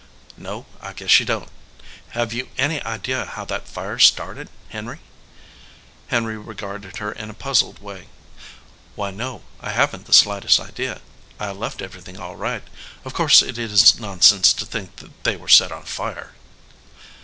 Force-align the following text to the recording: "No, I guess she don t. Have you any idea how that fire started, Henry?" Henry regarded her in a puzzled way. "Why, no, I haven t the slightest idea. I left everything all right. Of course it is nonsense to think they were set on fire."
"No, 0.39 0.65
I 0.81 0.93
guess 0.93 1.11
she 1.11 1.25
don 1.25 1.43
t. 1.45 1.49
Have 2.17 2.33
you 2.33 2.49
any 2.57 2.81
idea 2.83 3.23
how 3.23 3.45
that 3.45 3.67
fire 3.67 3.99
started, 3.99 4.49
Henry?" 4.69 4.97
Henry 6.07 6.39
regarded 6.39 6.97
her 6.97 7.11
in 7.11 7.29
a 7.29 7.35
puzzled 7.35 7.77
way. 7.83 8.07
"Why, 8.95 9.11
no, 9.11 9.43
I 9.59 9.69
haven 9.69 9.99
t 9.99 10.07
the 10.07 10.13
slightest 10.13 10.59
idea. 10.59 11.01
I 11.39 11.51
left 11.51 11.83
everything 11.83 12.17
all 12.17 12.35
right. 12.35 12.63
Of 13.05 13.13
course 13.13 13.43
it 13.43 13.59
is 13.59 13.99
nonsense 13.99 14.53
to 14.53 14.65
think 14.65 15.03
they 15.21 15.35
were 15.35 15.47
set 15.47 15.71
on 15.71 15.83
fire." 15.83 16.33